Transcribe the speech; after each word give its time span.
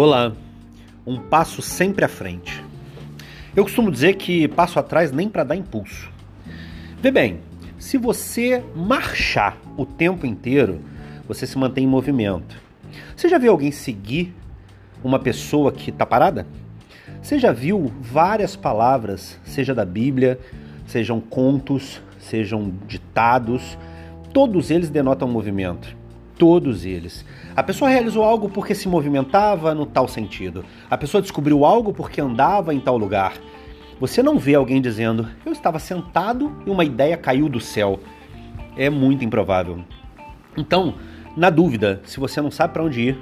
Olá, 0.00 0.32
um 1.04 1.18
passo 1.18 1.60
sempre 1.60 2.04
à 2.04 2.08
frente. 2.08 2.64
Eu 3.56 3.64
costumo 3.64 3.90
dizer 3.90 4.14
que 4.14 4.46
passo 4.46 4.78
atrás 4.78 5.10
nem 5.10 5.28
para 5.28 5.42
dar 5.42 5.56
impulso. 5.56 6.08
Vê 7.02 7.10
bem, 7.10 7.40
se 7.80 7.98
você 7.98 8.62
marchar 8.76 9.58
o 9.76 9.84
tempo 9.84 10.24
inteiro, 10.24 10.78
você 11.26 11.48
se 11.48 11.58
mantém 11.58 11.82
em 11.82 11.88
movimento. 11.88 12.56
Você 13.16 13.28
já 13.28 13.38
viu 13.38 13.50
alguém 13.50 13.72
seguir 13.72 14.32
uma 15.02 15.18
pessoa 15.18 15.72
que 15.72 15.90
está 15.90 16.06
parada? 16.06 16.46
Você 17.20 17.36
já 17.36 17.50
viu 17.50 17.92
várias 18.00 18.54
palavras, 18.54 19.36
seja 19.42 19.74
da 19.74 19.84
Bíblia, 19.84 20.38
sejam 20.86 21.20
contos, 21.20 22.00
sejam 22.20 22.72
ditados, 22.86 23.76
todos 24.32 24.70
eles 24.70 24.90
denotam 24.90 25.26
movimento. 25.26 25.98
Todos 26.38 26.84
eles. 26.84 27.24
A 27.56 27.62
pessoa 27.62 27.90
realizou 27.90 28.22
algo 28.22 28.48
porque 28.48 28.74
se 28.74 28.88
movimentava 28.88 29.74
no 29.74 29.84
tal 29.84 30.06
sentido. 30.06 30.64
A 30.88 30.96
pessoa 30.96 31.20
descobriu 31.20 31.64
algo 31.64 31.92
porque 31.92 32.20
andava 32.20 32.72
em 32.72 32.78
tal 32.78 32.96
lugar. 32.96 33.34
Você 34.00 34.22
não 34.22 34.38
vê 34.38 34.54
alguém 34.54 34.80
dizendo: 34.80 35.28
Eu 35.44 35.52
estava 35.52 35.80
sentado 35.80 36.56
e 36.64 36.70
uma 36.70 36.84
ideia 36.84 37.16
caiu 37.16 37.48
do 37.48 37.60
céu. 37.60 37.98
É 38.76 38.88
muito 38.88 39.24
improvável. 39.24 39.80
Então, 40.56 40.94
na 41.36 41.50
dúvida, 41.50 42.00
se 42.04 42.20
você 42.20 42.40
não 42.40 42.50
sabe 42.50 42.72
para 42.72 42.84
onde 42.84 43.00
ir, 43.00 43.18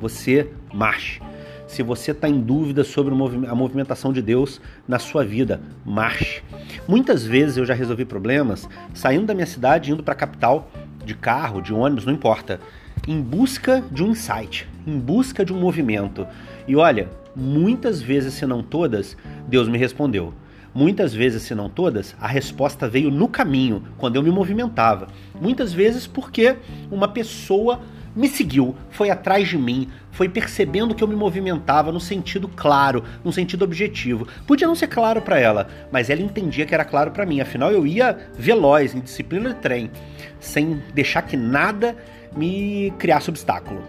você 0.00 0.50
marche. 0.72 1.20
Se 1.66 1.82
você 1.82 2.12
está 2.12 2.28
em 2.28 2.40
dúvida 2.40 2.84
sobre 2.84 3.14
a 3.14 3.54
movimentação 3.54 4.12
de 4.12 4.22
Deus 4.22 4.60
na 4.86 4.98
sua 4.98 5.24
vida, 5.24 5.60
marche. 5.84 6.42
Muitas 6.86 7.24
vezes 7.24 7.56
eu 7.56 7.64
já 7.64 7.74
resolvi 7.74 8.04
problemas 8.04 8.68
saindo 8.92 9.26
da 9.26 9.34
minha 9.34 9.46
cidade 9.46 9.90
indo 9.90 10.02
para 10.02 10.12
a 10.12 10.16
capital 10.16 10.70
de 11.04 11.14
carro, 11.14 11.60
de 11.60 11.72
ônibus, 11.72 12.04
não 12.04 12.12
importa, 12.12 12.60
em 13.06 13.20
busca 13.20 13.82
de 13.90 14.02
um 14.02 14.10
insight, 14.10 14.68
em 14.86 14.98
busca 14.98 15.44
de 15.44 15.52
um 15.52 15.60
movimento. 15.60 16.26
E 16.66 16.74
olha, 16.74 17.08
muitas 17.36 18.00
vezes, 18.00 18.34
se 18.34 18.46
não 18.46 18.62
todas, 18.62 19.16
Deus 19.46 19.68
me 19.68 19.78
respondeu. 19.78 20.32
Muitas 20.74 21.14
vezes, 21.14 21.42
se 21.42 21.54
não 21.54 21.68
todas, 21.68 22.16
a 22.20 22.26
resposta 22.26 22.88
veio 22.88 23.10
no 23.10 23.28
caminho, 23.28 23.84
quando 23.96 24.16
eu 24.16 24.22
me 24.22 24.30
movimentava. 24.30 25.06
Muitas 25.40 25.72
vezes 25.72 26.06
porque 26.06 26.56
uma 26.90 27.06
pessoa 27.06 27.80
me 28.14 28.28
seguiu, 28.28 28.76
foi 28.90 29.10
atrás 29.10 29.48
de 29.48 29.58
mim, 29.58 29.88
foi 30.12 30.28
percebendo 30.28 30.94
que 30.94 31.02
eu 31.02 31.08
me 31.08 31.16
movimentava 31.16 31.90
no 31.90 32.00
sentido 32.00 32.46
claro, 32.48 33.02
no 33.24 33.32
sentido 33.32 33.64
objetivo. 33.64 34.28
Podia 34.46 34.66
não 34.66 34.74
ser 34.74 34.86
claro 34.86 35.20
para 35.20 35.38
ela, 35.38 35.68
mas 35.90 36.10
ela 36.10 36.22
entendia 36.22 36.64
que 36.64 36.74
era 36.74 36.84
claro 36.84 37.10
para 37.10 37.26
mim. 37.26 37.40
Afinal, 37.40 37.72
eu 37.72 37.86
ia 37.86 38.16
veloz, 38.38 38.94
em 38.94 39.00
disciplina 39.00 39.52
de 39.52 39.56
trem, 39.56 39.90
sem 40.38 40.80
deixar 40.94 41.22
que 41.22 41.36
nada 41.36 41.96
me 42.36 42.92
criasse 42.98 43.28
obstáculo. 43.28 43.82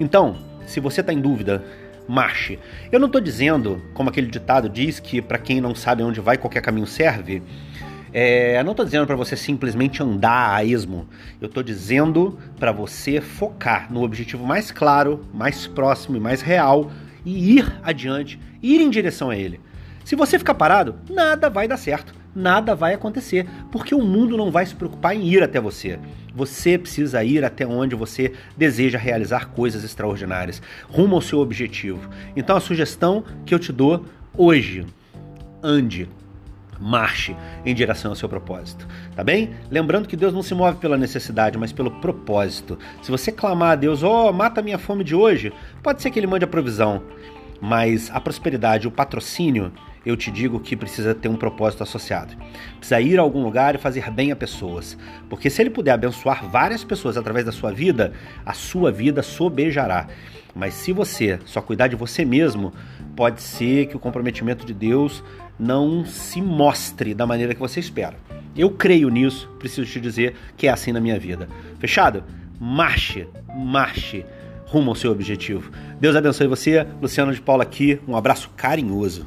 Então, 0.00 0.38
se 0.66 0.80
você 0.80 1.00
está 1.00 1.12
em 1.12 1.20
dúvida, 1.20 1.62
marche. 2.08 2.58
Eu 2.90 2.98
não 3.00 3.06
estou 3.06 3.20
dizendo, 3.20 3.82
como 3.92 4.08
aquele 4.08 4.28
ditado 4.28 4.68
diz, 4.68 5.00
que 5.00 5.20
para 5.20 5.38
quem 5.38 5.60
não 5.60 5.74
sabe 5.74 6.02
onde 6.02 6.20
vai, 6.20 6.38
qualquer 6.38 6.62
caminho 6.62 6.86
serve. 6.86 7.42
É, 8.12 8.58
eu 8.58 8.64
não 8.64 8.72
estou 8.72 8.84
dizendo 8.84 9.06
para 9.06 9.16
você 9.16 9.36
simplesmente 9.36 10.02
andar 10.02 10.54
a 10.54 10.64
esmo. 10.64 11.06
Eu 11.40 11.46
estou 11.46 11.62
dizendo 11.62 12.38
para 12.58 12.72
você 12.72 13.20
focar 13.20 13.92
no 13.92 14.02
objetivo 14.02 14.44
mais 14.46 14.70
claro, 14.70 15.26
mais 15.34 15.66
próximo 15.66 16.16
e 16.16 16.20
mais 16.20 16.40
real 16.40 16.90
e 17.24 17.56
ir 17.58 17.80
adiante, 17.82 18.40
ir 18.62 18.80
em 18.80 18.88
direção 18.88 19.30
a 19.30 19.36
ele. 19.36 19.60
Se 20.04 20.14
você 20.14 20.38
ficar 20.38 20.54
parado, 20.54 20.94
nada 21.10 21.50
vai 21.50 21.66
dar 21.66 21.76
certo, 21.76 22.14
nada 22.34 22.76
vai 22.76 22.94
acontecer, 22.94 23.46
porque 23.72 23.94
o 23.94 24.02
mundo 24.02 24.36
não 24.36 24.52
vai 24.52 24.64
se 24.64 24.74
preocupar 24.74 25.16
em 25.16 25.26
ir 25.26 25.42
até 25.42 25.60
você. 25.60 25.98
Você 26.32 26.78
precisa 26.78 27.24
ir 27.24 27.44
até 27.44 27.66
onde 27.66 27.96
você 27.96 28.32
deseja 28.56 28.98
realizar 28.98 29.48
coisas 29.48 29.82
extraordinárias, 29.82 30.62
rumo 30.88 31.16
ao 31.16 31.22
seu 31.22 31.40
objetivo. 31.40 32.08
Então 32.36 32.56
a 32.56 32.60
sugestão 32.60 33.24
que 33.44 33.52
eu 33.52 33.58
te 33.58 33.72
dou 33.72 34.04
hoje, 34.36 34.86
ande 35.62 36.08
marche 36.80 37.36
em 37.64 37.74
direção 37.74 38.10
ao 38.10 38.16
seu 38.16 38.28
propósito, 38.28 38.86
tá 39.14 39.22
bem? 39.24 39.50
Lembrando 39.70 40.08
que 40.08 40.16
Deus 40.16 40.32
não 40.32 40.42
se 40.42 40.54
move 40.54 40.78
pela 40.78 40.96
necessidade, 40.96 41.58
mas 41.58 41.72
pelo 41.72 41.90
propósito. 41.90 42.78
Se 43.02 43.10
você 43.10 43.32
clamar 43.32 43.72
a 43.72 43.76
Deus, 43.76 44.02
ó, 44.02 44.28
oh, 44.28 44.32
mata 44.32 44.62
minha 44.62 44.78
fome 44.78 45.04
de 45.04 45.14
hoje, 45.14 45.52
pode 45.82 46.02
ser 46.02 46.10
que 46.10 46.18
Ele 46.18 46.26
mande 46.26 46.44
a 46.44 46.48
provisão, 46.48 47.02
mas 47.60 48.10
a 48.12 48.20
prosperidade, 48.20 48.86
o 48.86 48.90
patrocínio, 48.90 49.72
eu 50.06 50.16
te 50.16 50.30
digo 50.30 50.60
que 50.60 50.76
precisa 50.76 51.16
ter 51.16 51.28
um 51.28 51.34
propósito 51.34 51.82
associado. 51.82 52.32
Precisa 52.78 53.00
ir 53.00 53.18
a 53.18 53.22
algum 53.22 53.42
lugar 53.42 53.74
e 53.74 53.78
fazer 53.78 54.08
bem 54.12 54.30
a 54.30 54.36
pessoas. 54.36 54.96
Porque 55.28 55.50
se 55.50 55.60
ele 55.60 55.70
puder 55.70 55.90
abençoar 55.90 56.48
várias 56.48 56.84
pessoas 56.84 57.16
através 57.16 57.44
da 57.44 57.50
sua 57.50 57.72
vida, 57.72 58.12
a 58.44 58.52
sua 58.52 58.92
vida 58.92 59.20
sobejará. 59.20 60.06
Mas 60.54 60.74
se 60.74 60.92
você 60.92 61.40
só 61.44 61.60
cuidar 61.60 61.88
de 61.88 61.96
você 61.96 62.24
mesmo, 62.24 62.72
pode 63.16 63.42
ser 63.42 63.86
que 63.86 63.96
o 63.96 64.00
comprometimento 64.00 64.64
de 64.64 64.72
Deus 64.72 65.24
não 65.58 66.04
se 66.04 66.40
mostre 66.40 67.14
da 67.14 67.26
maneira 67.26 67.54
que 67.54 67.60
você 67.60 67.80
espera. 67.80 68.16
Eu 68.56 68.70
creio 68.70 69.08
nisso, 69.08 69.48
preciso 69.58 69.90
te 69.90 70.00
dizer 70.00 70.34
que 70.56 70.66
é 70.66 70.70
assim 70.70 70.92
na 70.92 71.00
minha 71.00 71.18
vida. 71.18 71.48
Fechado? 71.78 72.24
Marche, 72.58 73.28
marche 73.54 74.24
rumo 74.66 74.90
ao 74.90 74.96
seu 74.96 75.12
objetivo. 75.12 75.70
Deus 76.00 76.16
abençoe 76.16 76.46
você. 76.46 76.86
Luciano 77.00 77.32
de 77.32 77.40
Paula 77.40 77.62
aqui. 77.62 78.00
Um 78.06 78.16
abraço 78.16 78.50
carinhoso. 78.56 79.26